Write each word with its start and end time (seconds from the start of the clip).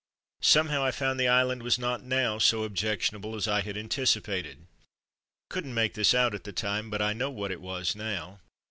Somehow 0.41 0.83
I 0.83 0.89
found 0.89 1.19
the 1.19 1.27
island 1.27 1.61
was 1.61 1.77
not 1.77 2.01
now 2.03 2.39
so 2.39 2.63
objectionable 2.63 3.35
as 3.35 3.47
I 3.47 3.61
had 3.61 3.75
antici 3.75 4.23
pated. 4.23 4.65
Couldn't 5.47 5.75
make 5.75 5.93
this 5.93 6.15
out 6.15 6.33
at 6.33 6.43
the 6.43 6.51
time, 6.51 6.89
but 6.89 7.03
I 7.03 7.13
know 7.13 7.29
what 7.29 7.51
it 7.51 7.61
was 7.61 7.95
now. 7.95 8.39